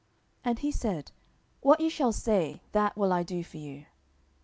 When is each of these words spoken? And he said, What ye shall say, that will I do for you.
And 0.43 0.57
he 0.57 0.71
said, 0.71 1.11
What 1.59 1.79
ye 1.79 1.87
shall 1.87 2.11
say, 2.11 2.63
that 2.71 2.97
will 2.97 3.13
I 3.13 3.21
do 3.21 3.43
for 3.43 3.57
you. 3.57 3.85